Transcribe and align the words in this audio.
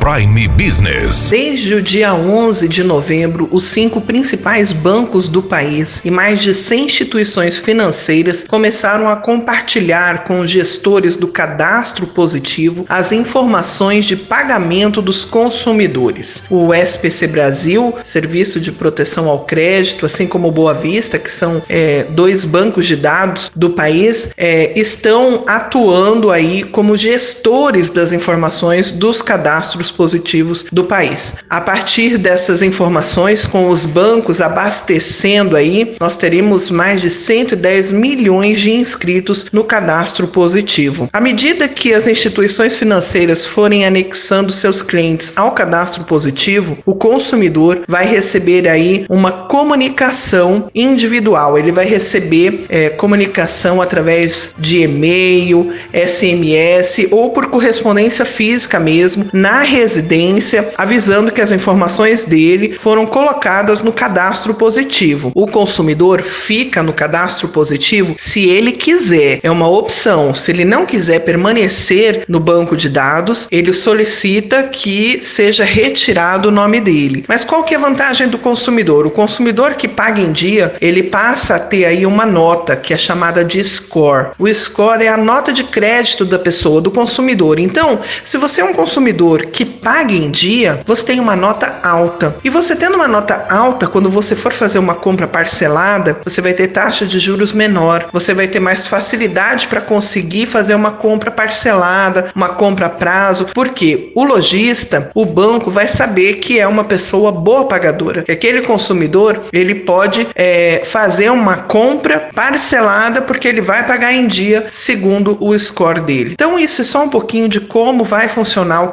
Prime 0.00 0.48
Business. 0.48 1.30
Desde 1.30 1.74
o 1.74 1.82
dia 1.82 2.14
11 2.14 2.68
de 2.68 2.84
novembro, 2.84 3.48
os 3.50 3.64
cinco 3.64 4.00
principais 4.00 4.72
bancos 4.72 5.28
do 5.28 5.42
país 5.42 6.00
e 6.04 6.10
mais 6.10 6.42
de 6.42 6.54
100 6.54 6.84
instituições 6.84 7.58
financeiras 7.58 8.44
começaram 8.46 9.08
a 9.08 9.16
compartilhar 9.16 10.24
com 10.24 10.40
os 10.40 10.50
gestores 10.50 11.16
do 11.16 11.28
cadastro 11.28 12.06
positivo 12.06 12.84
as 12.88 13.12
informações 13.12 14.04
de 14.04 14.16
pagamento 14.16 15.00
dos 15.00 15.24
consumidores. 15.24 16.42
O 16.50 16.74
SPC 16.74 17.26
Brasil, 17.26 17.94
Serviço 18.02 18.60
de 18.60 18.72
Proteção 18.72 19.28
ao 19.28 19.44
Crédito, 19.44 20.04
assim 20.04 20.26
como 20.26 20.48
o 20.48 20.52
Boa 20.52 20.74
Vista, 20.74 21.18
que 21.18 21.30
são 21.30 21.62
é, 21.68 22.04
dois 22.10 22.44
bancos 22.44 22.86
de 22.86 22.96
dados 22.96 23.50
do 23.54 23.70
país, 23.70 24.30
é, 24.36 24.78
estão 24.78 25.44
atuando 25.46 26.30
aí 26.30 26.62
como 26.62 26.96
gestores 26.96 27.90
das 27.90 28.12
informações 28.12 28.92
dos 28.92 29.22
cadastros 29.22 29.83
positivos 29.90 30.64
do 30.70 30.84
país. 30.84 31.36
A 31.48 31.60
partir 31.60 32.18
dessas 32.18 32.62
informações, 32.62 33.46
com 33.46 33.68
os 33.68 33.84
bancos 33.84 34.40
abastecendo 34.40 35.56
aí, 35.56 35.96
nós 36.00 36.16
teríamos 36.16 36.70
mais 36.70 37.00
de 37.00 37.10
110 37.10 37.92
milhões 37.92 38.60
de 38.60 38.72
inscritos 38.72 39.46
no 39.52 39.64
cadastro 39.64 40.28
positivo. 40.28 41.08
À 41.12 41.20
medida 41.20 41.68
que 41.68 41.94
as 41.94 42.06
instituições 42.06 42.76
financeiras 42.76 43.46
forem 43.46 43.84
anexando 43.84 44.52
seus 44.52 44.82
clientes 44.82 45.32
ao 45.36 45.52
cadastro 45.52 46.04
positivo, 46.04 46.78
o 46.84 46.94
consumidor 46.94 47.82
vai 47.88 48.06
receber 48.06 48.68
aí 48.68 49.06
uma 49.08 49.30
comunicação 49.30 50.68
individual. 50.74 51.58
Ele 51.58 51.72
vai 51.72 51.86
receber 51.86 52.66
é, 52.68 52.90
comunicação 52.90 53.80
através 53.80 54.54
de 54.58 54.82
e-mail, 54.82 55.72
SMS 55.92 57.08
ou 57.10 57.30
por 57.30 57.46
correspondência 57.46 58.24
física 58.24 58.78
mesmo 58.78 59.26
na 59.32 59.60
residência, 59.74 60.72
avisando 60.76 61.32
que 61.32 61.40
as 61.40 61.52
informações 61.52 62.24
dele 62.24 62.76
foram 62.78 63.06
colocadas 63.06 63.82
no 63.82 63.92
cadastro 63.92 64.54
positivo. 64.54 65.32
O 65.34 65.46
consumidor 65.46 66.22
fica 66.22 66.82
no 66.82 66.92
cadastro 66.92 67.48
positivo 67.48 68.14
se 68.18 68.48
ele 68.48 68.72
quiser, 68.72 69.40
é 69.42 69.50
uma 69.50 69.68
opção. 69.68 70.34
Se 70.34 70.50
ele 70.50 70.64
não 70.64 70.86
quiser 70.86 71.20
permanecer 71.20 72.24
no 72.28 72.40
banco 72.40 72.76
de 72.76 72.88
dados, 72.88 73.46
ele 73.50 73.72
solicita 73.72 74.64
que 74.64 75.20
seja 75.22 75.64
retirado 75.64 76.48
o 76.48 76.52
nome 76.52 76.80
dele. 76.80 77.24
Mas 77.28 77.44
qual 77.44 77.64
que 77.64 77.74
é 77.74 77.76
a 77.76 77.80
vantagem 77.80 78.28
do 78.28 78.38
consumidor? 78.38 79.06
O 79.06 79.10
consumidor 79.10 79.74
que 79.74 79.88
paga 79.88 80.20
em 80.20 80.32
dia, 80.32 80.74
ele 80.80 81.02
passa 81.02 81.56
a 81.56 81.58
ter 81.58 81.84
aí 81.84 82.06
uma 82.06 82.26
nota 82.26 82.76
que 82.76 82.94
é 82.94 82.96
chamada 82.96 83.44
de 83.44 83.62
score. 83.62 84.28
O 84.38 84.52
score 84.52 85.04
é 85.04 85.08
a 85.08 85.16
nota 85.16 85.52
de 85.52 85.64
crédito 85.64 86.24
da 86.24 86.38
pessoa, 86.38 86.80
do 86.80 86.90
consumidor. 86.90 87.58
Então, 87.58 88.00
se 88.24 88.36
você 88.36 88.60
é 88.60 88.64
um 88.64 88.74
consumidor 88.74 89.46
que 89.46 89.63
paga 89.64 90.12
em 90.12 90.30
dia, 90.30 90.80
você 90.86 91.04
tem 91.04 91.20
uma 91.20 91.36
nota 91.36 91.80
alta. 91.82 92.36
E 92.44 92.50
você 92.50 92.76
tendo 92.76 92.94
uma 92.94 93.08
nota 93.08 93.46
alta, 93.48 93.86
quando 93.86 94.10
você 94.10 94.34
for 94.34 94.52
fazer 94.52 94.78
uma 94.78 94.94
compra 94.94 95.26
parcelada, 95.26 96.18
você 96.24 96.40
vai 96.40 96.52
ter 96.52 96.68
taxa 96.68 97.06
de 97.06 97.18
juros 97.18 97.52
menor, 97.52 98.06
você 98.12 98.34
vai 98.34 98.48
ter 98.48 98.60
mais 98.60 98.86
facilidade 98.86 99.66
para 99.66 99.80
conseguir 99.80 100.46
fazer 100.46 100.74
uma 100.74 100.92
compra 100.92 101.30
parcelada, 101.30 102.30
uma 102.34 102.48
compra 102.48 102.86
a 102.86 102.90
prazo, 102.90 103.48
porque 103.54 104.12
o 104.14 104.24
lojista, 104.24 105.10
o 105.14 105.24
banco 105.24 105.70
vai 105.70 105.88
saber 105.88 106.34
que 106.34 106.58
é 106.58 106.66
uma 106.66 106.84
pessoa 106.84 107.32
boa 107.32 107.64
pagadora, 107.66 108.22
que 108.22 108.32
aquele 108.32 108.62
consumidor 108.62 109.40
ele 109.52 109.74
pode 109.74 110.26
é, 110.34 110.82
fazer 110.84 111.30
uma 111.30 111.56
compra 111.56 112.28
parcelada 112.34 113.22
porque 113.22 113.48
ele 113.48 113.60
vai 113.60 113.86
pagar 113.86 114.12
em 114.12 114.26
dia 114.26 114.66
segundo 114.72 115.36
o 115.40 115.58
score 115.58 116.00
dele. 116.00 116.32
Então 116.32 116.58
isso 116.58 116.82
é 116.82 116.84
só 116.84 117.02
um 117.04 117.08
pouquinho 117.08 117.48
de 117.48 117.60
como 117.60 118.04
vai 118.04 118.28
funcionar 118.28 118.82
o 118.82 118.92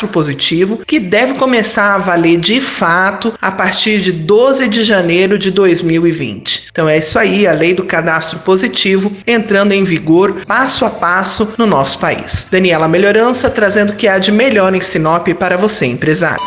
cadastro 0.00 0.08
positivo, 0.08 0.80
que 0.86 0.98
deve 0.98 1.34
começar 1.34 1.94
a 1.94 1.98
valer 1.98 2.38
de 2.38 2.60
fato 2.60 3.34
a 3.40 3.50
partir 3.50 4.00
de 4.00 4.12
12 4.12 4.68
de 4.68 4.84
janeiro 4.84 5.38
de 5.38 5.50
2020. 5.50 6.68
Então 6.70 6.88
é 6.88 6.98
isso 6.98 7.18
aí, 7.18 7.46
a 7.46 7.52
lei 7.52 7.74
do 7.74 7.84
cadastro 7.84 8.38
positivo 8.40 9.12
entrando 9.26 9.72
em 9.72 9.84
vigor 9.84 10.44
passo 10.46 10.84
a 10.84 10.90
passo 10.90 11.54
no 11.58 11.66
nosso 11.66 11.98
país. 11.98 12.48
Daniela 12.50 12.88
Melhorança 12.88 13.50
trazendo 13.50 13.92
o 13.92 13.96
que 13.96 14.08
há 14.08 14.18
de 14.18 14.32
melhor 14.32 14.74
em 14.74 14.80
Sinop 14.80 15.28
para 15.28 15.56
você, 15.56 15.86
empresário. 15.86 16.40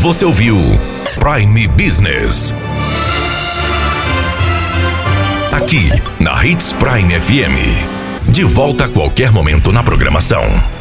Você 0.00 0.24
ouviu 0.24 0.56
Prime 1.18 1.66
Business. 1.68 2.54
Aqui 5.52 5.90
na 6.20 6.44
Hits 6.44 6.72
Prime 6.74 7.20
FM. 7.20 8.28
De 8.28 8.44
volta 8.44 8.84
a 8.84 8.88
qualquer 8.88 9.32
momento 9.32 9.72
na 9.72 9.82
programação. 9.82 10.77